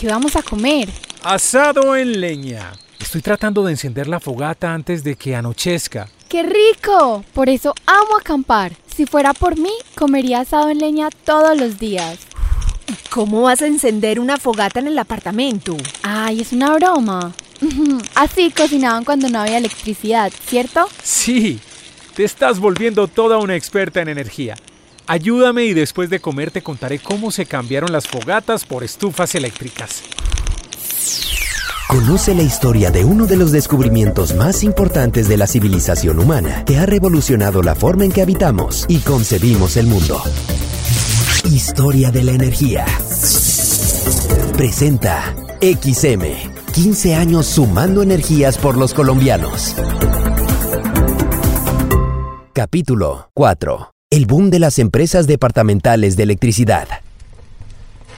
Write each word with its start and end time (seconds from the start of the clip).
¿qué 0.00 0.06
vamos 0.06 0.34
a 0.34 0.42
comer? 0.42 0.88
Asado 1.22 1.94
en 1.94 2.22
leña. 2.22 2.72
Estoy 2.98 3.20
tratando 3.20 3.62
de 3.62 3.72
encender 3.72 4.08
la 4.08 4.18
fogata 4.18 4.72
antes 4.72 5.04
de 5.04 5.14
que 5.14 5.36
anochezca. 5.36 6.08
¡Qué 6.26 6.42
rico! 6.42 7.22
Por 7.34 7.50
eso 7.50 7.74
amo 7.84 8.16
acampar. 8.18 8.72
Si 8.96 9.04
fuera 9.04 9.34
por 9.34 9.58
mí, 9.58 9.72
comería 9.94 10.40
asado 10.40 10.70
en 10.70 10.78
leña 10.78 11.10
todos 11.10 11.58
los 11.58 11.78
días. 11.78 12.18
¿Cómo 13.10 13.42
vas 13.42 13.60
a 13.60 13.66
encender 13.66 14.20
una 14.20 14.38
fogata 14.38 14.80
en 14.80 14.86
el 14.86 14.98
apartamento? 14.98 15.76
Ay, 16.02 16.40
es 16.40 16.52
una 16.52 16.72
broma. 16.76 17.34
Así 18.14 18.50
cocinaban 18.52 19.04
cuando 19.04 19.28
no 19.28 19.40
había 19.40 19.58
electricidad, 19.58 20.32
¿cierto? 20.46 20.88
Sí, 21.02 21.60
te 22.14 22.24
estás 22.24 22.58
volviendo 22.58 23.06
toda 23.06 23.36
una 23.36 23.54
experta 23.54 24.00
en 24.00 24.08
energía. 24.08 24.56
Ayúdame 25.10 25.64
y 25.64 25.74
después 25.74 26.08
de 26.08 26.20
comer 26.20 26.52
te 26.52 26.62
contaré 26.62 27.00
cómo 27.00 27.32
se 27.32 27.44
cambiaron 27.44 27.90
las 27.90 28.06
fogatas 28.06 28.64
por 28.64 28.84
estufas 28.84 29.34
eléctricas. 29.34 30.04
Conoce 31.88 32.32
la 32.32 32.44
historia 32.44 32.92
de 32.92 33.04
uno 33.04 33.26
de 33.26 33.36
los 33.36 33.50
descubrimientos 33.50 34.36
más 34.36 34.62
importantes 34.62 35.28
de 35.28 35.36
la 35.36 35.48
civilización 35.48 36.20
humana 36.20 36.64
que 36.64 36.78
ha 36.78 36.86
revolucionado 36.86 37.60
la 37.60 37.74
forma 37.74 38.04
en 38.04 38.12
que 38.12 38.22
habitamos 38.22 38.84
y 38.86 38.98
concebimos 38.98 39.76
el 39.76 39.88
mundo. 39.88 40.22
Historia 41.50 42.12
de 42.12 42.22
la 42.22 42.30
energía. 42.30 42.86
Presenta 44.56 45.34
XM. 45.60 46.22
15 46.72 47.16
años 47.16 47.46
sumando 47.46 48.04
energías 48.04 48.58
por 48.58 48.78
los 48.78 48.94
colombianos. 48.94 49.74
Capítulo 52.52 53.28
4. 53.34 53.90
El 54.12 54.26
boom 54.26 54.50
de 54.50 54.58
las 54.58 54.80
empresas 54.80 55.28
departamentales 55.28 56.16
de 56.16 56.24
electricidad. 56.24 56.88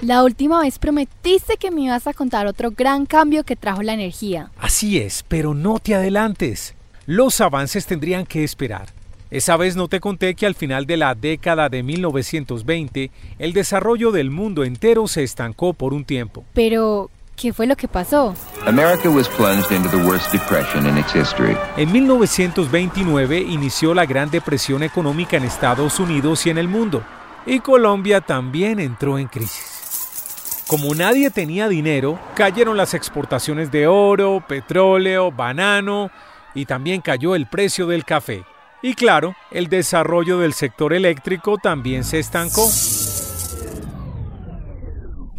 La 0.01 0.25
última 0.25 0.63
vez 0.63 0.79
prometiste 0.79 1.59
que 1.59 1.71
me 1.71 1.83
ibas 1.83 2.07
a 2.07 2.15
contar 2.15 2.47
otro 2.47 2.71
gran 2.71 3.05
cambio 3.05 3.45
que 3.45 3.57
trajo 3.57 3.83
la 3.83 3.93
energía. 3.93 4.51
Así 4.57 4.97
es, 4.97 5.23
pero 5.29 5.53
no 5.53 5.81
te 5.81 5.95
adelantes. 5.95 6.75
Los 7.05 7.43
avances 7.43 7.85
tendrían 7.85 8.25
que 8.25 8.43
esperar. 8.43 8.89
Esa 9.31 9.59
vez 9.59 9.77
no 9.77 9.89
te 9.89 10.01
conté 10.01 10.35
que 10.35 10.47
al 10.47 10.55
final 10.55 10.87
de 10.87 10.97
la 10.97 11.15
década 11.15 11.69
de 11.69 11.83
1920 11.83 13.11
el 13.39 13.53
desarrollo 13.53 14.13
del 14.13 14.31
mundo 14.31 14.65
entero 14.65 15.07
se 15.09 15.23
estancó 15.23 15.75
por 15.75 15.93
un 15.93 16.07
tiempo. 16.07 16.43
Pero, 16.55 17.11
¿qué 17.43 17.53
fue 17.53 17.67
lo 17.67 17.75
que 17.75 17.89
pasó? 17.89 18.37
America 18.67 19.11
was 19.11 19.29
plunged 19.31 19.73
into 19.73 19.89
the 19.91 19.97
worst 20.07 20.31
depression 20.33 20.87
in 20.87 20.97
its 20.97 21.13
history. 21.13 21.57
En 21.77 21.91
1929 21.91 23.41
inició 23.41 23.95
la 23.95 24.07
Gran 24.07 24.31
Depresión 24.31 24.85
Económica 24.85 25.37
en 25.37 25.43
Estados 25.43 25.99
Unidos 25.99 26.47
y 26.47 26.51
en 26.51 26.59
el 26.59 26.69
mundo, 26.69 27.03
y 27.45 27.59
Colombia 27.59 28.21
también 28.21 28.79
entró 28.79 29.19
en 29.19 29.27
crisis. 29.27 30.63
Como 30.69 30.95
nadie 30.95 31.31
tenía 31.31 31.69
dinero, 31.69 32.17
cayeron 32.37 32.77
las 32.77 32.95
exportaciones 32.95 33.73
de 33.73 33.89
oro, 33.89 34.45
petróleo, 34.47 35.33
banano 35.33 36.13
y 36.55 36.65
también 36.67 37.01
cayó 37.01 37.35
el 37.35 37.47
precio 37.47 37.89
del 37.89 38.05
café. 38.05 38.45
Y 38.83 38.95
claro, 38.95 39.35
el 39.51 39.69
desarrollo 39.69 40.39
del 40.39 40.53
sector 40.53 40.93
eléctrico 40.93 41.59
también 41.59 42.05
se 42.05 42.21
estancó. 42.21 42.69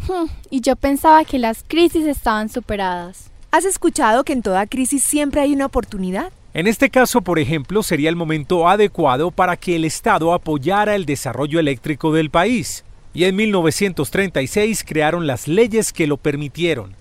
Hmm, 0.06 0.28
y 0.50 0.60
yo 0.60 0.76
pensaba 0.76 1.24
que 1.24 1.38
las 1.38 1.64
crisis 1.66 2.06
estaban 2.06 2.48
superadas. 2.48 3.30
¿Has 3.50 3.64
escuchado 3.64 4.24
que 4.24 4.32
en 4.32 4.42
toda 4.42 4.66
crisis 4.66 5.02
siempre 5.02 5.40
hay 5.40 5.54
una 5.54 5.66
oportunidad? 5.66 6.32
En 6.52 6.66
este 6.66 6.90
caso, 6.90 7.22
por 7.22 7.38
ejemplo, 7.38 7.82
sería 7.82 8.10
el 8.10 8.16
momento 8.16 8.68
adecuado 8.68 9.30
para 9.30 9.56
que 9.56 9.76
el 9.76 9.84
Estado 9.84 10.32
apoyara 10.32 10.94
el 10.94 11.06
desarrollo 11.06 11.58
eléctrico 11.58 12.12
del 12.12 12.30
país. 12.30 12.84
Y 13.12 13.24
en 13.24 13.36
1936 13.36 14.84
crearon 14.84 15.26
las 15.26 15.48
leyes 15.48 15.92
que 15.92 16.06
lo 16.06 16.16
permitieron. 16.16 16.94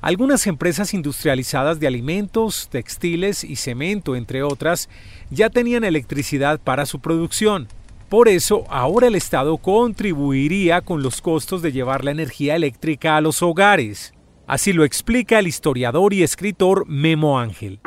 Algunas 0.00 0.46
empresas 0.46 0.94
industrializadas 0.94 1.80
de 1.80 1.88
alimentos, 1.88 2.68
textiles 2.70 3.42
y 3.42 3.56
cemento, 3.56 4.14
entre 4.14 4.42
otras, 4.42 4.88
ya 5.30 5.50
tenían 5.50 5.84
electricidad 5.84 6.60
para 6.60 6.86
su 6.86 7.00
producción. 7.00 7.68
Por 8.08 8.28
eso, 8.28 8.64
ahora 8.68 9.08
el 9.08 9.16
Estado 9.16 9.56
contribuiría 9.56 10.80
con 10.80 11.02
los 11.02 11.20
costos 11.20 11.60
de 11.60 11.72
llevar 11.72 12.04
la 12.04 12.12
energía 12.12 12.54
eléctrica 12.54 13.16
a 13.16 13.20
los 13.20 13.42
hogares. 13.42 14.14
Así 14.46 14.72
lo 14.72 14.84
explica 14.84 15.40
el 15.40 15.48
historiador 15.48 16.14
y 16.14 16.22
escritor 16.22 16.86
Memo 16.86 17.40
Ángel. 17.40 17.80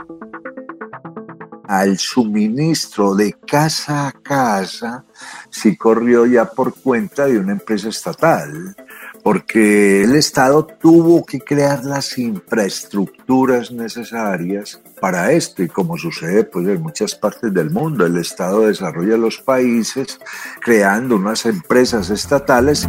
Al 1.69 1.97
suministro 1.97 3.15
de 3.15 3.33
casa 3.47 4.07
a 4.07 4.11
casa 4.11 5.05
sí 5.51 5.77
corrió 5.77 6.25
ya 6.25 6.45
por 6.45 6.73
cuenta 6.73 7.25
de 7.27 7.39
una 7.39 7.53
empresa 7.53 7.87
estatal 7.87 8.75
porque 9.23 10.03
el 10.03 10.15
Estado 10.15 10.65
tuvo 10.65 11.25
que 11.25 11.39
crear 11.39 11.83
las 11.85 12.17
infraestructuras 12.17 13.71
necesarias 13.71 14.81
para 14.99 15.31
esto 15.31 15.63
y 15.63 15.67
como 15.67 15.97
sucede 15.97 16.43
pues 16.43 16.67
en 16.67 16.81
muchas 16.81 17.15
partes 17.15 17.53
del 17.53 17.69
mundo, 17.69 18.05
el 18.05 18.17
Estado 18.17 18.61
desarrolla 18.67 19.17
los 19.17 19.37
países 19.37 20.19
creando 20.61 21.15
unas 21.15 21.45
empresas 21.45 22.09
estatales. 22.09 22.87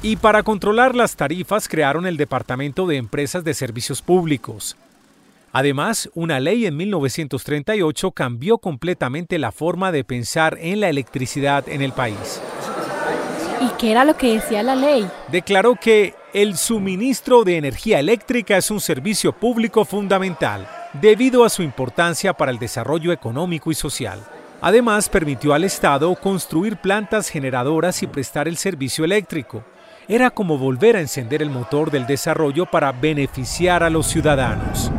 Y 0.00 0.16
para 0.16 0.42
controlar 0.42 0.94
las 0.94 1.16
tarifas 1.16 1.68
crearon 1.68 2.06
el 2.06 2.16
Departamento 2.16 2.86
de 2.86 2.96
Empresas 2.96 3.44
de 3.44 3.52
Servicios 3.52 4.00
Públicos, 4.00 4.76
Además, 5.52 6.10
una 6.14 6.40
ley 6.40 6.66
en 6.66 6.76
1938 6.76 8.12
cambió 8.12 8.58
completamente 8.58 9.38
la 9.38 9.50
forma 9.50 9.92
de 9.92 10.04
pensar 10.04 10.58
en 10.60 10.80
la 10.80 10.88
electricidad 10.88 11.68
en 11.68 11.82
el 11.82 11.92
país. 11.92 12.40
¿Y 13.60 13.68
qué 13.78 13.90
era 13.90 14.04
lo 14.04 14.16
que 14.16 14.34
decía 14.34 14.62
la 14.62 14.76
ley? 14.76 15.08
Declaró 15.32 15.74
que 15.74 16.14
el 16.32 16.56
suministro 16.56 17.44
de 17.44 17.56
energía 17.56 17.98
eléctrica 17.98 18.56
es 18.56 18.70
un 18.70 18.80
servicio 18.80 19.32
público 19.32 19.84
fundamental, 19.84 20.68
debido 20.92 21.44
a 21.44 21.48
su 21.48 21.62
importancia 21.62 22.34
para 22.34 22.50
el 22.50 22.58
desarrollo 22.58 23.12
económico 23.12 23.70
y 23.70 23.74
social. 23.74 24.20
Además, 24.60 25.08
permitió 25.08 25.54
al 25.54 25.64
Estado 25.64 26.14
construir 26.16 26.76
plantas 26.76 27.28
generadoras 27.28 28.02
y 28.02 28.06
prestar 28.06 28.48
el 28.48 28.56
servicio 28.56 29.04
eléctrico. 29.04 29.64
Era 30.08 30.30
como 30.30 30.58
volver 30.58 30.96
a 30.96 31.00
encender 31.00 31.42
el 31.42 31.50
motor 31.50 31.90
del 31.90 32.06
desarrollo 32.06 32.66
para 32.66 32.92
beneficiar 32.92 33.82
a 33.82 33.90
los 33.90 34.06
ciudadanos. 34.06 34.90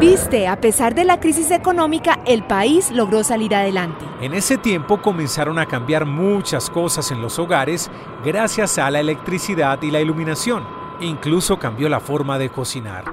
Viste, 0.00 0.46
a 0.46 0.60
pesar 0.60 0.94
de 0.94 1.04
la 1.04 1.18
crisis 1.18 1.50
económica, 1.50 2.20
el 2.24 2.44
país 2.44 2.92
logró 2.92 3.24
salir 3.24 3.52
adelante. 3.52 4.04
En 4.20 4.32
ese 4.32 4.56
tiempo 4.56 5.02
comenzaron 5.02 5.58
a 5.58 5.66
cambiar 5.66 6.06
muchas 6.06 6.70
cosas 6.70 7.10
en 7.10 7.20
los 7.20 7.40
hogares 7.40 7.90
gracias 8.24 8.78
a 8.78 8.92
la 8.92 9.00
electricidad 9.00 9.82
y 9.82 9.90
la 9.90 10.00
iluminación. 10.00 10.64
Incluso 11.00 11.58
cambió 11.58 11.88
la 11.88 11.98
forma 11.98 12.38
de 12.38 12.48
cocinar. 12.48 13.06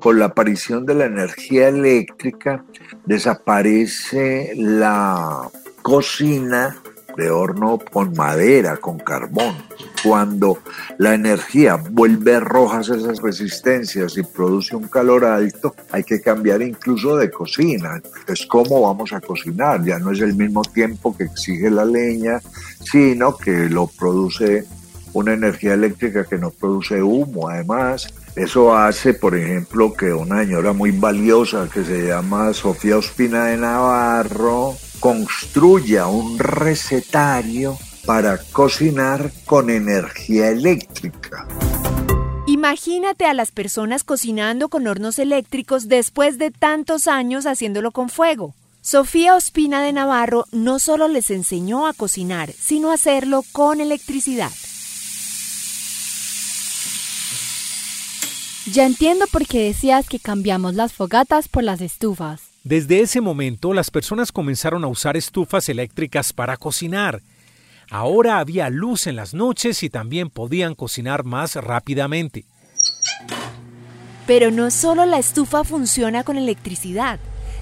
Con 0.00 0.18
la 0.18 0.26
aparición 0.26 0.86
de 0.86 0.94
la 0.94 1.04
energía 1.04 1.68
eléctrica 1.68 2.64
desaparece 3.04 4.54
la 4.56 5.50
cocina 5.82 6.79
de 7.16 7.30
horno 7.30 7.78
con 7.78 8.12
madera, 8.14 8.76
con 8.76 8.98
carbón. 8.98 9.54
Cuando 10.02 10.58
la 10.98 11.14
energía 11.14 11.76
vuelve 11.76 12.40
rojas 12.40 12.88
esas 12.88 13.20
resistencias 13.20 14.16
y 14.16 14.22
produce 14.22 14.74
un 14.76 14.88
calor 14.88 15.24
alto, 15.24 15.74
hay 15.90 16.04
que 16.04 16.20
cambiar 16.20 16.62
incluso 16.62 17.16
de 17.16 17.30
cocina. 17.30 17.96
Entonces, 17.96 18.46
¿cómo 18.46 18.82
vamos 18.82 19.12
a 19.12 19.20
cocinar? 19.20 19.84
Ya 19.84 19.98
no 19.98 20.12
es 20.12 20.20
el 20.20 20.34
mismo 20.34 20.62
tiempo 20.62 21.16
que 21.16 21.24
exige 21.24 21.70
la 21.70 21.84
leña, 21.84 22.40
sino 22.80 23.36
que 23.36 23.68
lo 23.68 23.86
produce 23.86 24.64
una 25.12 25.34
energía 25.34 25.74
eléctrica 25.74 26.24
que 26.24 26.38
no 26.38 26.50
produce 26.50 27.02
humo. 27.02 27.48
Además, 27.48 28.12
eso 28.36 28.76
hace, 28.76 29.14
por 29.14 29.34
ejemplo, 29.34 29.92
que 29.92 30.12
una 30.12 30.42
señora 30.42 30.72
muy 30.72 30.92
valiosa 30.92 31.68
que 31.72 31.84
se 31.84 32.06
llama 32.06 32.52
Sofía 32.54 32.96
Ospina 32.96 33.46
de 33.46 33.56
Navarro, 33.56 34.74
construya 35.00 36.06
un 36.06 36.38
recetario 36.38 37.78
para 38.06 38.38
cocinar 38.38 39.32
con 39.46 39.70
energía 39.70 40.48
eléctrica. 40.50 41.48
Imagínate 42.46 43.24
a 43.24 43.32
las 43.32 43.50
personas 43.50 44.04
cocinando 44.04 44.68
con 44.68 44.86
hornos 44.86 45.18
eléctricos 45.18 45.88
después 45.88 46.36
de 46.36 46.50
tantos 46.50 47.08
años 47.08 47.46
haciéndolo 47.46 47.90
con 47.90 48.10
fuego. 48.10 48.54
Sofía 48.82 49.34
Ospina 49.34 49.82
de 49.82 49.92
Navarro 49.92 50.44
no 50.52 50.78
solo 50.78 51.08
les 51.08 51.30
enseñó 51.30 51.86
a 51.86 51.92
cocinar, 51.92 52.50
sino 52.52 52.90
a 52.90 52.94
hacerlo 52.94 53.42
con 53.52 53.80
electricidad. 53.80 54.50
Ya 58.70 58.84
entiendo 58.84 59.26
por 59.26 59.46
qué 59.46 59.64
decías 59.64 60.08
que 60.08 60.18
cambiamos 60.18 60.74
las 60.74 60.92
fogatas 60.92 61.48
por 61.48 61.64
las 61.64 61.80
estufas. 61.80 62.49
Desde 62.64 63.00
ese 63.00 63.22
momento 63.22 63.72
las 63.72 63.90
personas 63.90 64.32
comenzaron 64.32 64.84
a 64.84 64.88
usar 64.88 65.16
estufas 65.16 65.70
eléctricas 65.70 66.34
para 66.34 66.58
cocinar. 66.58 67.22
Ahora 67.90 68.38
había 68.38 68.68
luz 68.68 69.06
en 69.06 69.16
las 69.16 69.32
noches 69.32 69.82
y 69.82 69.88
también 69.88 70.28
podían 70.28 70.74
cocinar 70.74 71.24
más 71.24 71.56
rápidamente. 71.56 72.44
Pero 74.26 74.50
no 74.50 74.70
solo 74.70 75.06
la 75.06 75.18
estufa 75.18 75.64
funciona 75.64 76.22
con 76.22 76.36
electricidad. 76.36 77.18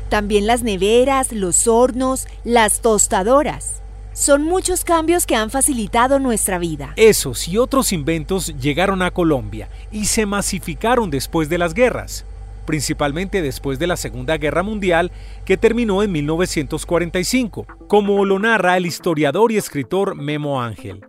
También 0.08 0.46
las 0.48 0.62
neveras, 0.64 1.32
los 1.32 1.68
hornos, 1.68 2.26
las 2.42 2.80
tostadoras. 2.82 3.82
Son 4.14 4.42
muchos 4.42 4.84
cambios 4.84 5.26
que 5.26 5.36
han 5.36 5.48
facilitado 5.48 6.18
nuestra 6.18 6.58
vida. 6.58 6.92
Esos 6.96 7.46
y 7.46 7.56
otros 7.56 7.92
inventos 7.92 8.52
llegaron 8.58 9.00
a 9.02 9.12
Colombia 9.12 9.68
y 9.92 10.06
se 10.06 10.26
masificaron 10.26 11.08
después 11.08 11.48
de 11.48 11.58
las 11.58 11.72
guerras, 11.72 12.24
principalmente 12.68 13.40
después 13.40 13.78
de 13.78 13.86
la 13.86 13.96
Segunda 13.96 14.36
Guerra 14.36 14.62
Mundial 14.62 15.10
que 15.46 15.56
terminó 15.56 16.02
en 16.02 16.12
1945, 16.12 17.66
como 17.88 18.26
lo 18.26 18.38
narra 18.38 18.76
el 18.76 18.84
historiador 18.84 19.52
y 19.52 19.56
escritor 19.56 20.14
Memo 20.14 20.60
Ángel. 20.60 21.00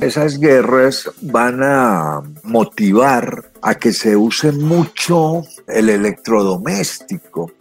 Esas 0.00 0.40
guerras 0.40 1.08
van 1.20 1.60
a 1.62 2.20
motivar 2.42 3.52
a 3.62 3.76
que 3.76 3.92
se 3.92 4.16
use 4.16 4.50
mucho 4.50 5.44
el 5.68 5.88
electrodoméstico, 5.88 7.52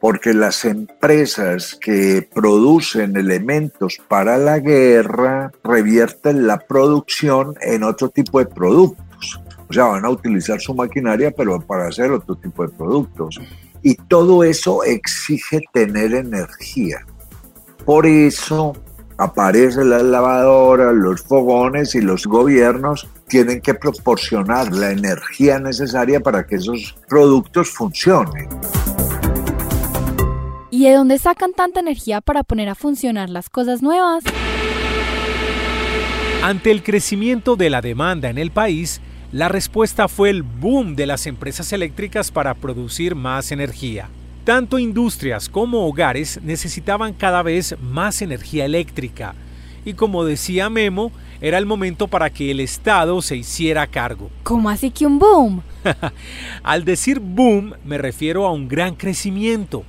porque 0.00 0.32
las 0.32 0.64
empresas 0.64 1.76
que 1.78 2.26
producen 2.34 3.14
elementos 3.16 3.98
para 4.08 4.38
la 4.38 4.58
guerra 4.58 5.52
revierten 5.62 6.46
la 6.46 6.60
producción 6.60 7.54
en 7.60 7.82
otro 7.82 8.08
tipo 8.08 8.38
de 8.38 8.46
productos. 8.46 9.05
O 9.68 9.72
sea, 9.72 9.84
van 9.84 10.04
a 10.04 10.10
utilizar 10.10 10.60
su 10.60 10.74
maquinaria, 10.74 11.30
pero 11.30 11.60
para 11.60 11.88
hacer 11.88 12.10
otro 12.12 12.36
tipo 12.36 12.66
de 12.66 12.72
productos. 12.74 13.40
Y 13.82 13.94
todo 13.94 14.44
eso 14.44 14.84
exige 14.84 15.60
tener 15.72 16.14
energía. 16.14 16.98
Por 17.84 18.06
eso 18.06 18.74
aparecen 19.18 19.90
las 19.90 20.02
lavadoras, 20.02 20.94
los 20.94 21.22
fogones 21.22 21.94
y 21.94 22.00
los 22.00 22.26
gobiernos 22.26 23.08
tienen 23.28 23.60
que 23.60 23.74
proporcionar 23.74 24.72
la 24.72 24.90
energía 24.90 25.58
necesaria 25.58 26.20
para 26.20 26.46
que 26.46 26.56
esos 26.56 26.94
productos 27.08 27.70
funcionen. 27.70 28.48
¿Y 30.70 30.84
de 30.84 30.92
dónde 30.92 31.18
sacan 31.18 31.52
tanta 31.52 31.80
energía 31.80 32.20
para 32.20 32.42
poner 32.42 32.68
a 32.68 32.74
funcionar 32.74 33.30
las 33.30 33.48
cosas 33.48 33.82
nuevas? 33.82 34.24
Ante 36.42 36.70
el 36.70 36.82
crecimiento 36.82 37.56
de 37.56 37.70
la 37.70 37.80
demanda 37.80 38.28
en 38.28 38.38
el 38.38 38.50
país, 38.50 39.00
la 39.36 39.48
respuesta 39.48 40.08
fue 40.08 40.30
el 40.30 40.42
boom 40.42 40.96
de 40.96 41.04
las 41.04 41.26
empresas 41.26 41.70
eléctricas 41.74 42.30
para 42.30 42.54
producir 42.54 43.14
más 43.14 43.52
energía. 43.52 44.08
Tanto 44.44 44.78
industrias 44.78 45.50
como 45.50 45.86
hogares 45.86 46.40
necesitaban 46.42 47.12
cada 47.12 47.42
vez 47.42 47.76
más 47.82 48.22
energía 48.22 48.64
eléctrica 48.64 49.34
y 49.84 49.92
como 49.92 50.24
decía 50.24 50.70
Memo, 50.70 51.12
era 51.42 51.58
el 51.58 51.66
momento 51.66 52.08
para 52.08 52.30
que 52.30 52.50
el 52.50 52.60
Estado 52.60 53.20
se 53.20 53.36
hiciera 53.36 53.86
cargo. 53.86 54.30
¿Cómo 54.42 54.70
así 54.70 54.90
que 54.90 55.04
un 55.04 55.18
boom? 55.18 55.62
Al 56.62 56.86
decir 56.86 57.20
boom 57.20 57.74
me 57.84 57.98
refiero 57.98 58.46
a 58.46 58.52
un 58.52 58.68
gran 58.68 58.94
crecimiento. 58.94 59.84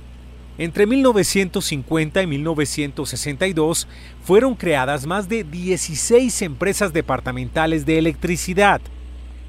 Entre 0.58 0.84
1950 0.84 2.22
y 2.22 2.26
1962 2.26 3.88
fueron 4.22 4.54
creadas 4.54 5.06
más 5.06 5.26
de 5.26 5.42
16 5.42 6.42
empresas 6.42 6.92
departamentales 6.92 7.86
de 7.86 7.96
electricidad 7.96 8.82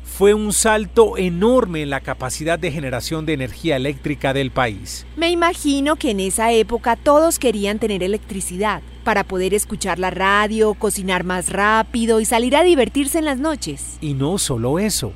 fue 0.10 0.34
un 0.34 0.52
salto 0.52 1.18
enorme 1.18 1.82
en 1.82 1.90
la 1.90 2.02
capacidad 2.02 2.60
de 2.60 2.72
generación 2.72 3.26
de 3.26 3.34
energía 3.34 3.78
eléctrica 3.78 4.34
del 4.34 4.52
país. 4.52 5.06
Me 5.16 5.30
imagino 5.30 5.96
que 5.96 6.12
en 6.12 6.20
esa 6.20 6.52
época 6.52 6.98
todos 6.98 7.40
querían 7.40 7.80
tener 7.80 8.04
electricidad 8.04 8.82
para 9.06 9.24
poder 9.24 9.54
escuchar 9.54 9.98
la 9.98 10.10
radio, 10.10 10.74
cocinar 10.74 11.24
más 11.24 11.50
rápido 11.50 12.20
y 12.20 12.26
salir 12.26 12.56
a 12.58 12.64
divertirse 12.64 13.20
en 13.20 13.26
las 13.26 13.40
noches. 13.40 13.98
Y 14.02 14.14
no 14.14 14.38
solo 14.38 14.80
eso. 14.80 15.14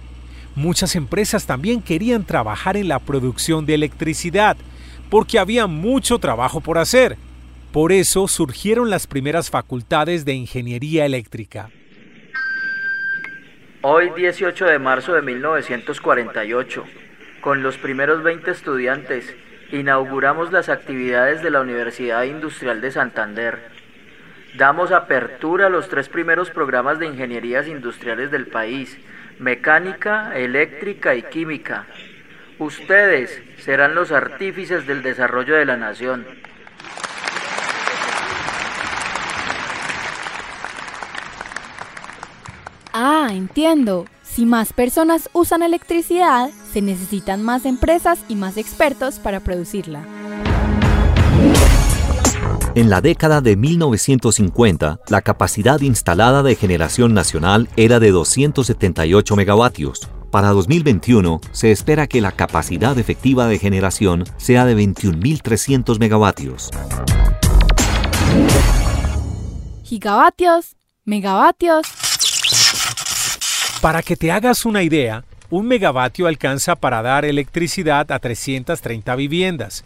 Muchas 0.56 0.96
empresas 0.96 1.46
también 1.46 1.82
querían 1.82 2.24
trabajar 2.24 2.78
en 2.78 2.88
la 2.88 3.00
producción 3.00 3.66
de 3.66 3.74
electricidad, 3.74 4.56
porque 5.10 5.38
había 5.40 5.68
mucho 5.68 6.20
trabajo 6.20 6.62
por 6.62 6.78
hacer. 6.78 7.18
Por 7.72 7.92
eso 7.92 8.28
surgieron 8.28 8.90
las 8.90 9.08
primeras 9.08 9.50
facultades 9.50 10.26
de 10.26 10.34
ingeniería 10.34 11.06
eléctrica. 11.06 11.70
Hoy 13.86 14.12
18 14.16 14.66
de 14.66 14.80
marzo 14.80 15.14
de 15.14 15.22
1948, 15.22 16.86
con 17.42 17.62
los 17.62 17.78
primeros 17.78 18.24
20 18.24 18.50
estudiantes, 18.50 19.36
inauguramos 19.74 20.54
las 20.54 20.70
actividades 20.70 21.44
de 21.44 21.50
la 21.50 21.60
Universidad 21.60 22.24
Industrial 22.24 22.80
de 22.80 22.92
Santander. 22.92 23.60
Damos 24.56 24.94
apertura 24.94 25.66
a 25.66 25.70
los 25.70 25.90
tres 25.90 26.08
primeros 26.08 26.50
programas 26.50 26.98
de 26.98 27.08
ingenierías 27.08 27.68
industriales 27.68 28.32
del 28.32 28.48
país, 28.48 28.98
mecánica, 29.38 30.32
eléctrica 30.34 31.16
y 31.16 31.24
química. 31.24 31.86
Ustedes 32.60 33.44
serán 33.58 33.96
los 33.96 34.14
artífices 34.14 34.88
del 34.88 35.04
desarrollo 35.04 35.56
de 35.56 35.66
la 35.66 35.76
nación. 35.76 36.26
Ah, 43.34 43.36
entiendo. 43.36 44.06
Si 44.22 44.46
más 44.46 44.74
personas 44.74 45.28
usan 45.34 45.64
electricidad, 45.64 46.52
se 46.72 46.84
necesitan 46.84 47.42
más 47.42 47.66
empresas 47.66 48.20
y 48.30 48.36
más 48.36 48.58
expertos 48.58 49.16
para 49.16 49.40
producirla. 49.40 50.06
En 52.76 52.92
la 52.92 53.02
década 53.02 53.42
de 53.42 53.56
1950, 53.56 55.00
la 55.08 55.22
capacidad 55.22 55.82
instalada 55.82 56.44
de 56.44 56.56
generación 56.56 57.16
nacional 57.16 57.70
era 57.76 58.00
de 58.00 58.12
278 58.12 59.36
megavatios. 59.36 60.08
Para 60.30 60.50
2021, 60.50 61.42
se 61.52 61.72
espera 61.72 62.06
que 62.06 62.22
la 62.22 62.34
capacidad 62.34 62.96
efectiva 63.00 63.48
de 63.48 63.58
generación 63.58 64.26
sea 64.38 64.66
de 64.66 64.76
21.300 64.78 65.98
megavatios. 65.98 66.70
Gigavatios, 69.84 70.76
megavatios. 71.04 72.13
Para 73.84 74.02
que 74.02 74.16
te 74.16 74.32
hagas 74.32 74.66
una 74.66 74.82
idea, 74.82 75.26
un 75.50 75.68
megavatio 75.68 76.28
alcanza 76.28 76.74
para 76.74 77.02
dar 77.02 77.26
electricidad 77.26 78.10
a 78.14 78.20
330 78.20 79.14
viviendas 79.18 79.84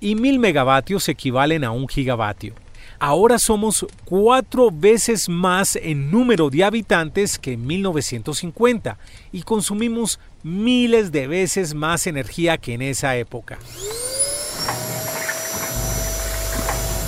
y 0.00 0.14
1000 0.14 0.38
megavatios 0.38 1.06
equivalen 1.10 1.62
a 1.62 1.70
un 1.70 1.86
gigavatio. 1.86 2.54
Ahora 2.98 3.38
somos 3.38 3.86
cuatro 4.06 4.70
veces 4.72 5.28
más 5.28 5.76
en 5.76 6.10
número 6.10 6.48
de 6.48 6.64
habitantes 6.64 7.38
que 7.38 7.52
en 7.52 7.66
1950 7.66 8.96
y 9.30 9.42
consumimos 9.42 10.18
miles 10.42 11.12
de 11.12 11.26
veces 11.26 11.74
más 11.74 12.06
energía 12.06 12.56
que 12.56 12.72
en 12.72 12.80
esa 12.80 13.14
época. 13.14 13.58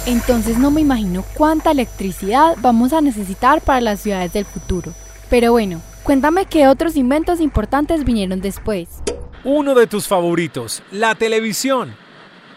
Entonces 0.05 0.59
no 0.59 0.71
me 0.71 0.83
imagino 0.83 1.25
cuánta 1.33 1.71
electricidad 1.71 2.59
vamos 2.61 2.93
a 2.93 3.01
necesitar 3.01 3.63
para 3.63 3.81
las 3.81 4.01
ciudades 4.01 4.35
del 4.35 4.45
futuro. 4.45 4.93
Pero 5.31 5.53
bueno, 5.53 5.81
Cuéntame 6.07 6.47
qué 6.47 6.69
otros 6.69 6.95
inventos 6.95 7.41
importantes 7.41 8.05
vinieron 8.05 8.41
después. 8.41 9.03
Uno 9.43 9.75
de 9.75 9.89
tus 9.89 10.07
favoritos, 10.07 10.85
la 10.93 11.17
televisión. 11.17 11.97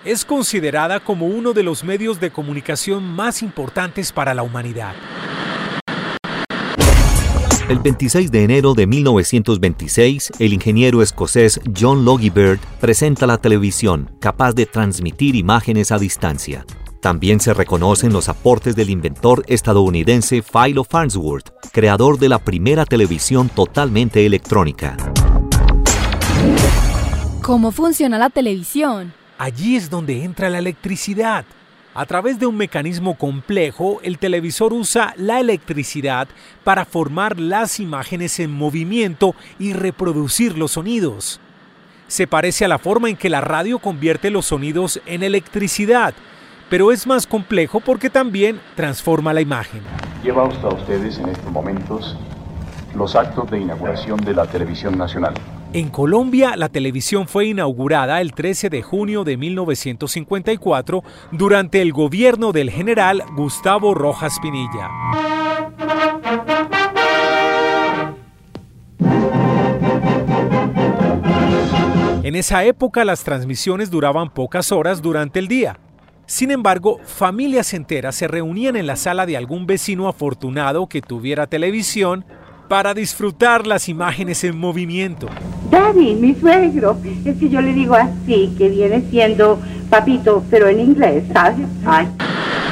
Es 0.05 0.23
considerada 0.23 0.99
como 0.99 1.25
uno 1.25 1.53
de 1.53 1.63
los 1.63 1.83
medios 1.83 2.19
de 2.19 2.29
comunicación 2.29 3.03
más 3.03 3.41
importantes 3.41 4.11
para 4.11 4.35
la 4.35 4.43
humanidad. 4.43 4.93
El 7.69 7.79
26 7.79 8.31
de 8.31 8.43
enero 8.43 8.75
de 8.75 8.85
1926, 8.85 10.33
el 10.37 10.53
ingeniero 10.53 11.01
escocés 11.01 11.59
John 11.75 12.05
Logie 12.05 12.29
Bird 12.29 12.59
presenta 12.79 13.25
la 13.25 13.39
televisión, 13.39 14.11
capaz 14.19 14.53
de 14.53 14.67
transmitir 14.67 15.35
imágenes 15.35 15.91
a 15.91 15.97
distancia. 15.97 16.67
También 17.01 17.39
se 17.39 17.53
reconocen 17.53 18.11
los 18.11 18.27
aportes 18.27 18.75
del 18.75 18.89
inventor 18.89 19.43
estadounidense 19.47 20.41
Philo 20.41 20.83
Farnsworth, 20.83 21.49
creador 21.71 22.19
de 22.19 22.27
la 22.27 22.39
primera 22.39 22.83
televisión 22.85 23.47
totalmente 23.47 24.25
electrónica. 24.25 24.97
¿Cómo 27.41 27.71
funciona 27.71 28.17
la 28.17 28.29
televisión? 28.29 29.13
Allí 29.37 29.77
es 29.77 29.89
donde 29.89 30.25
entra 30.25 30.49
la 30.49 30.59
electricidad. 30.59 31.45
A 31.93 32.05
través 32.05 32.37
de 32.37 32.45
un 32.45 32.57
mecanismo 32.57 33.17
complejo, 33.17 34.01
el 34.03 34.19
televisor 34.19 34.73
usa 34.73 35.13
la 35.15 35.39
electricidad 35.39 36.27
para 36.65 36.83
formar 36.83 37.39
las 37.39 37.79
imágenes 37.79 38.41
en 38.41 38.51
movimiento 38.51 39.35
y 39.57 39.71
reproducir 39.71 40.57
los 40.57 40.71
sonidos. 40.71 41.39
Se 42.07 42.27
parece 42.27 42.65
a 42.65 42.67
la 42.67 42.77
forma 42.77 43.09
en 43.09 43.15
que 43.15 43.29
la 43.29 43.39
radio 43.39 43.79
convierte 43.79 44.29
los 44.29 44.47
sonidos 44.47 45.01
en 45.05 45.23
electricidad, 45.23 46.13
pero 46.69 46.91
es 46.91 47.07
más 47.07 47.25
complejo 47.27 47.79
porque 47.79 48.09
también 48.09 48.59
transforma 48.75 49.33
la 49.33 49.41
imagen. 49.41 49.81
Lleva 50.23 50.43
a 50.43 50.47
ustedes 50.47 51.17
en 51.17 51.29
estos 51.29 51.51
momentos 51.51 52.17
los 52.95 53.15
actos 53.15 53.49
de 53.51 53.59
inauguración 53.59 54.19
de 54.19 54.33
la 54.33 54.45
televisión 54.45 54.97
nacional. 54.97 55.33
En 55.71 55.89
Colombia, 55.89 56.55
la 56.55 56.69
televisión 56.69 57.27
fue 57.27 57.45
inaugurada 57.45 58.21
el 58.21 58.33
13 58.33 58.71
de 58.71 58.81
junio 58.81 59.23
de 59.23 59.37
1954 59.37 61.03
durante 61.31 61.81
el 61.81 61.93
gobierno 61.93 62.51
del 62.51 62.71
general 62.71 63.23
Gustavo 63.35 63.93
Rojas 63.93 64.39
Pinilla. 64.41 64.89
En 72.23 72.35
esa 72.35 72.63
época 72.63 73.05
las 73.05 73.23
transmisiones 73.23 73.91
duraban 73.91 74.31
pocas 74.31 74.71
horas 74.71 75.01
durante 75.01 75.39
el 75.39 75.47
día. 75.47 75.79
Sin 76.29 76.51
embargo, 76.51 76.99
familias 77.07 77.73
enteras 77.73 78.13
se 78.13 78.27
reunían 78.27 78.75
en 78.75 78.85
la 78.85 78.97
sala 78.97 79.25
de 79.25 79.35
algún 79.35 79.65
vecino 79.65 80.07
afortunado 80.07 80.85
que 80.85 81.01
tuviera 81.01 81.47
televisión 81.47 82.23
para 82.67 82.93
disfrutar 82.93 83.65
las 83.65 83.89
imágenes 83.89 84.43
en 84.43 84.55
movimiento. 84.55 85.27
Daddy, 85.71 86.13
mi 86.13 86.35
suegro, 86.35 86.99
es 87.25 87.35
que 87.35 87.49
yo 87.49 87.61
le 87.61 87.73
digo 87.73 87.95
así, 87.95 88.53
que 88.59 88.69
viene 88.69 89.01
siendo 89.09 89.59
papito, 89.89 90.43
pero 90.51 90.67
en 90.67 90.81
inglés, 90.81 91.23
¿sabes? 91.33 91.67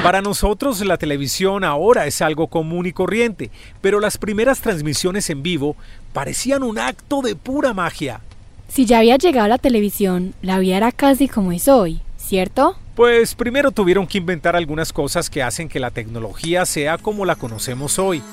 Para 0.03 0.21
nosotros 0.21 0.85
la 0.85 0.97
televisión 0.97 1.63
ahora 1.63 2.05
es 2.05 2.21
algo 2.21 2.45
común 2.45 2.85
y 2.85 2.91
corriente, 2.91 3.49
pero 3.81 3.99
las 3.99 4.19
primeras 4.19 4.61
transmisiones 4.61 5.31
en 5.31 5.41
vivo 5.41 5.75
parecían 6.13 6.61
un 6.61 6.77
acto 6.77 7.23
de 7.23 7.35
pura 7.35 7.73
magia. 7.73 8.21
Si 8.67 8.85
ya 8.85 8.99
había 8.99 9.17
llegado 9.17 9.47
la 9.47 9.57
televisión, 9.57 10.35
la 10.43 10.59
vida 10.59 10.77
era 10.77 10.91
casi 10.91 11.27
como 11.27 11.51
es 11.51 11.67
hoy, 11.67 12.01
¿cierto? 12.17 12.75
Pues 12.97 13.35
primero 13.35 13.69
tuvieron 13.69 14.07
que 14.07 14.17
inventar 14.17 14.55
algunas 14.55 14.91
cosas 14.91 15.29
que 15.29 15.43
hacen 15.43 15.69
que 15.69 15.79
la 15.79 15.91
tecnología 15.91 16.65
sea 16.65 16.97
como 16.97 17.25
la 17.25 17.35
conocemos 17.35 17.99
hoy. 17.99 18.23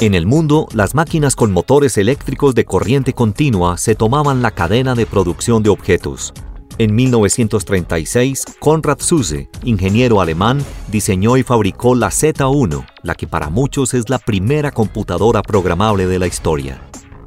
En 0.00 0.14
el 0.14 0.24
mundo, 0.24 0.66
las 0.72 0.94
máquinas 0.94 1.36
con 1.36 1.52
motores 1.52 1.98
eléctricos 1.98 2.54
de 2.54 2.64
corriente 2.64 3.12
continua 3.12 3.76
se 3.76 3.94
tomaban 3.94 4.40
la 4.40 4.52
cadena 4.52 4.94
de 4.94 5.04
producción 5.04 5.62
de 5.62 5.68
objetos. 5.68 6.32
En 6.78 6.94
1936, 6.94 8.46
Konrad 8.60 8.98
Zuse, 8.98 9.50
ingeniero 9.62 10.22
alemán, 10.22 10.64
diseñó 10.88 11.36
y 11.36 11.42
fabricó 11.42 11.94
la 11.94 12.08
Z1, 12.08 12.86
la 13.02 13.14
que 13.14 13.26
para 13.26 13.50
muchos 13.50 13.92
es 13.92 14.08
la 14.08 14.18
primera 14.18 14.70
computadora 14.70 15.42
programable 15.42 16.06
de 16.06 16.18
la 16.18 16.26
historia. 16.26 16.80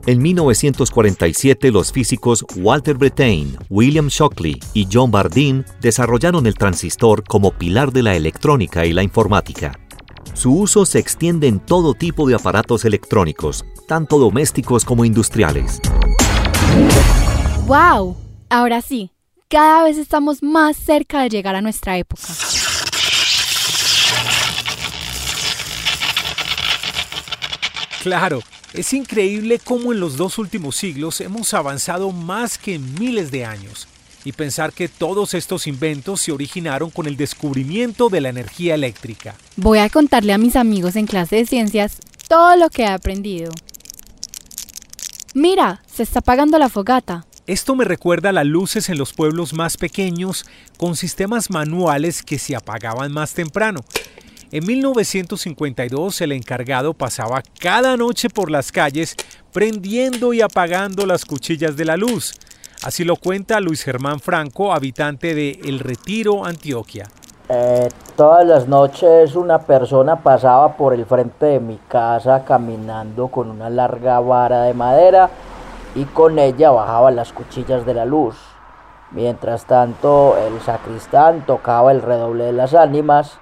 En 0.07 0.21
1947, 0.21 1.71
los 1.71 1.91
físicos 1.91 2.45
Walter 2.57 2.95
Brattain, 2.95 3.57
William 3.71 4.07
Shockley 4.07 4.59
y 4.75 4.87
John 4.91 5.09
Bardeen 5.09 5.65
desarrollaron 5.81 6.45
el 6.45 6.53
transistor 6.53 7.23
como 7.23 7.51
pilar 7.51 7.91
de 7.91 8.03
la 8.03 8.15
electrónica 8.15 8.85
y 8.85 8.93
la 8.93 9.01
informática. 9.01 9.79
Su 10.35 10.59
uso 10.59 10.85
se 10.85 10.99
extiende 10.99 11.47
en 11.47 11.59
todo 11.59 11.95
tipo 11.95 12.27
de 12.27 12.35
aparatos 12.35 12.85
electrónicos, 12.85 13.65
tanto 13.87 14.19
domésticos 14.19 14.85
como 14.85 15.05
industriales. 15.05 15.81
¡Wow! 17.65 18.15
Ahora 18.49 18.83
sí, 18.83 19.09
cada 19.47 19.83
vez 19.85 19.97
estamos 19.97 20.43
más 20.43 20.77
cerca 20.77 21.23
de 21.23 21.29
llegar 21.29 21.55
a 21.55 21.61
nuestra 21.61 21.97
época. 21.97 22.27
Claro, 28.03 28.43
es 28.73 28.93
increíble 28.93 29.59
cómo 29.63 29.93
en 29.93 29.99
los 29.99 30.17
dos 30.17 30.37
últimos 30.37 30.75
siglos 30.75 31.21
hemos 31.21 31.53
avanzado 31.53 32.11
más 32.11 32.57
que 32.57 32.75
en 32.75 32.93
miles 32.99 33.31
de 33.31 33.45
años 33.45 33.87
y 34.25 34.31
pensar 34.31 34.73
que 34.73 34.89
todos 34.89 35.33
estos 35.33 35.67
inventos 35.67 36.21
se 36.21 36.31
originaron 36.31 36.89
con 36.89 37.05
el 37.05 37.15
descubrimiento 37.15 38.09
de 38.09 38.21
la 38.21 38.29
energía 38.29 38.73
eléctrica. 38.73 39.35
Voy 39.55 39.77
a 39.77 39.89
contarle 39.89 40.33
a 40.33 40.37
mis 40.37 40.55
amigos 40.55 40.95
en 40.95 41.05
clase 41.05 41.37
de 41.37 41.45
ciencias 41.45 41.99
todo 42.27 42.55
lo 42.55 42.69
que 42.69 42.83
he 42.83 42.87
aprendido. 42.87 43.51
Mira, 45.35 45.83
se 45.93 46.03
está 46.03 46.19
apagando 46.19 46.57
la 46.57 46.69
fogata. 46.69 47.25
Esto 47.45 47.75
me 47.75 47.85
recuerda 47.85 48.29
a 48.29 48.33
las 48.33 48.45
luces 48.45 48.89
en 48.89 48.97
los 48.97 49.13
pueblos 49.13 49.53
más 49.53 49.77
pequeños 49.77 50.45
con 50.77 50.95
sistemas 50.95 51.51
manuales 51.51 52.23
que 52.23 52.39
se 52.39 52.55
apagaban 52.55 53.11
más 53.11 53.33
temprano. 53.35 53.81
En 54.51 54.65
1952 54.65 56.21
el 56.21 56.31
encargado 56.31 56.93
pasaba 56.93 57.41
cada 57.59 57.97
noche 57.97 58.29
por 58.29 58.51
las 58.51 58.71
calles 58.71 59.15
prendiendo 59.51 60.33
y 60.33 60.41
apagando 60.41 61.05
las 61.05 61.25
cuchillas 61.25 61.75
de 61.75 61.85
la 61.85 61.97
luz. 61.97 62.35
Así 62.83 63.03
lo 63.03 63.15
cuenta 63.15 63.59
Luis 63.59 63.83
Germán 63.83 64.19
Franco, 64.19 64.73
habitante 64.73 65.33
de 65.33 65.59
El 65.63 65.79
Retiro, 65.79 66.45
Antioquia. 66.45 67.07
Eh, 67.49 67.89
todas 68.15 68.45
las 68.45 68.67
noches 68.67 69.35
una 69.35 69.59
persona 69.59 70.17
pasaba 70.17 70.77
por 70.77 70.93
el 70.93 71.05
frente 71.05 71.45
de 71.45 71.59
mi 71.59 71.77
casa 71.87 72.43
caminando 72.43 73.27
con 73.27 73.49
una 73.49 73.69
larga 73.69 74.19
vara 74.19 74.63
de 74.63 74.73
madera 74.73 75.29
y 75.95 76.05
con 76.05 76.37
ella 76.39 76.71
bajaba 76.71 77.11
las 77.11 77.33
cuchillas 77.33 77.85
de 77.85 77.93
la 77.93 78.05
luz. 78.05 78.35
Mientras 79.11 79.65
tanto, 79.65 80.37
el 80.37 80.59
sacristán 80.61 81.45
tocaba 81.45 81.91
el 81.91 82.01
redoble 82.01 82.45
de 82.45 82.53
las 82.53 82.73
ánimas. 82.73 83.39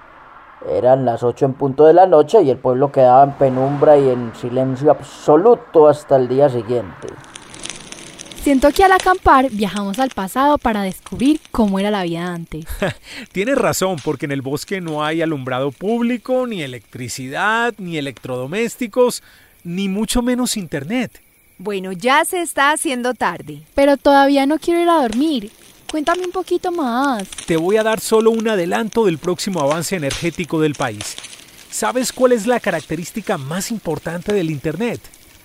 Eran 0.70 1.06
las 1.06 1.24
ocho 1.24 1.46
en 1.46 1.54
punto 1.54 1.86
de 1.86 1.94
la 1.94 2.06
noche 2.06 2.42
y 2.42 2.50
el 2.50 2.58
pueblo 2.58 2.92
quedaba 2.92 3.24
en 3.24 3.34
penumbra 3.34 3.98
y 3.98 4.10
en 4.10 4.34
silencio 4.36 4.92
absoluto 4.92 5.88
hasta 5.88 6.16
el 6.16 6.28
día 6.28 6.50
siguiente. 6.50 7.08
Siento 8.44 8.72
que 8.72 8.84
al 8.84 8.92
acampar 8.92 9.50
viajamos 9.52 10.00
al 10.00 10.10
pasado 10.10 10.58
para 10.58 10.84
descubrir 10.84 11.40
cómo 11.52 11.80
era 11.80 11.90
la 11.90 12.04
vida 12.04 12.34
antes. 12.34 12.66
Tienes 13.32 13.58
razón, 13.58 13.96
porque 14.04 14.26
en 14.26 14.34
el 14.34 14.42
bosque 14.42 14.82
no 14.82 15.04
hay 15.04 15.22
alumbrado 15.22 15.72
público, 15.72 16.46
ni 16.46 16.62
electricidad, 16.62 17.74
ni 17.78 17.98
electrodomésticos, 17.98 19.24
ni 19.64 19.88
mucho 19.88 20.22
menos 20.22 20.58
internet. 20.58 21.22
Bueno, 21.58 21.94
ya 21.94 22.26
se 22.26 22.42
está 22.42 22.72
haciendo 22.72 23.14
tarde. 23.14 23.62
Pero 23.76 23.96
todavía 23.96 24.46
no 24.46 24.60
quiero 24.60 24.82
ir 24.82 24.90
a 24.90 25.02
dormir. 25.02 25.50
Cuéntame 25.94 26.26
un 26.26 26.32
poquito 26.32 26.72
más. 26.72 27.30
Te 27.46 27.56
voy 27.56 27.78
a 27.78 27.84
dar 27.84 28.00
solo 28.00 28.32
un 28.32 28.48
adelanto 28.48 29.06
del 29.06 29.20
próximo 29.20 29.62
avance 29.62 29.96
energético 29.96 30.60
del 30.60 30.74
país. 30.74 31.16
¿Sabes 31.70 32.12
cuál 32.12 32.32
es 32.32 32.48
la 32.48 32.60
característica 32.60 33.38
más 33.38 33.70
importante 33.70 34.34
del 34.34 34.50
Internet? 34.50 35.00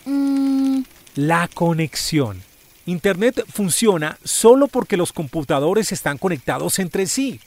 Mm. 0.07 0.85
La 1.17 1.49
conexión. 1.53 2.41
Internet 2.87 3.45
funciona 3.53 4.17
solo 4.25 4.69
porque 4.69 4.97
los 4.97 5.13
computadores 5.13 5.93
están 5.93 6.17
conectados 6.17 6.79
entre 6.79 7.07
sí. 7.07 7.41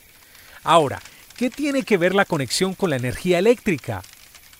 Ahora, 0.62 1.02
¿qué 1.36 1.50
tiene 1.50 1.82
que 1.82 1.96
ver 1.96 2.14
la 2.14 2.24
conexión 2.24 2.74
con 2.74 2.90
la 2.90 2.96
energía 2.98 3.40
eléctrica? 3.40 4.02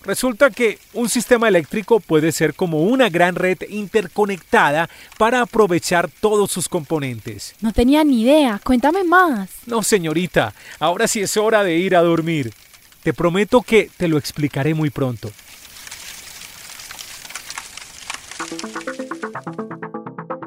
Resulta 0.05 0.49
que 0.49 0.79
un 0.93 1.07
sistema 1.07 1.47
eléctrico 1.47 2.01
puede 2.01 2.33
ser 2.33 2.53
como 2.55 2.79
una 2.79 3.09
gran 3.09 3.35
red 3.35 3.57
interconectada 3.69 4.89
para 5.17 5.41
aprovechar 5.41 6.09
todos 6.19 6.51
sus 6.51 6.67
componentes. 6.67 7.55
No 7.61 7.71
tenía 7.71 8.03
ni 8.03 8.21
idea, 8.23 8.59
cuéntame 8.63 9.05
más. 9.05 9.49
No, 9.65 9.81
señorita, 9.81 10.53
ahora 10.79 11.07
sí 11.07 11.21
es 11.21 11.37
hora 11.37 11.63
de 11.63 11.77
ir 11.77 11.95
a 11.95 12.01
dormir. 12.01 12.53
Te 13.01 13.13
prometo 13.13 13.61
que 13.61 13.89
te 13.95 14.07
lo 14.09 14.17
explicaré 14.17 14.73
muy 14.73 14.89
pronto. 14.89 15.31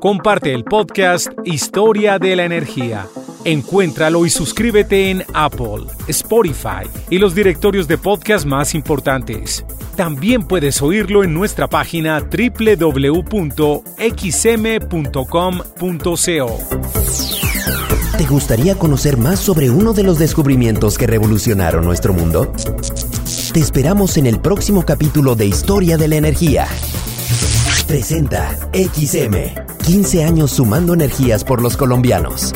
Comparte 0.00 0.52
el 0.52 0.64
podcast 0.64 1.28
Historia 1.44 2.18
de 2.18 2.36
la 2.36 2.44
Energía. 2.44 3.08
Encuéntralo 3.46 4.26
y 4.26 4.30
suscríbete 4.30 5.08
en 5.08 5.24
Apple, 5.32 5.84
Spotify 6.08 6.90
y 7.10 7.18
los 7.20 7.32
directorios 7.32 7.86
de 7.86 7.96
podcast 7.96 8.44
más 8.44 8.74
importantes. 8.74 9.64
También 9.94 10.42
puedes 10.42 10.82
oírlo 10.82 11.22
en 11.22 11.32
nuestra 11.32 11.68
página 11.68 12.18
www.xm.com.co. 12.18 13.38
¿Te 18.18 18.24
gustaría 18.24 18.74
conocer 18.74 19.16
más 19.16 19.38
sobre 19.38 19.70
uno 19.70 19.92
de 19.92 20.02
los 20.02 20.18
descubrimientos 20.18 20.98
que 20.98 21.06
revolucionaron 21.06 21.84
nuestro 21.84 22.12
mundo? 22.12 22.52
Te 23.52 23.60
esperamos 23.60 24.16
en 24.16 24.26
el 24.26 24.40
próximo 24.40 24.84
capítulo 24.84 25.36
de 25.36 25.46
Historia 25.46 25.96
de 25.96 26.08
la 26.08 26.16
Energía. 26.16 26.66
Presenta 27.86 28.58
XM, 28.72 29.54
15 29.84 30.24
años 30.24 30.50
sumando 30.50 30.94
energías 30.94 31.44
por 31.44 31.62
los 31.62 31.76
colombianos. 31.76 32.52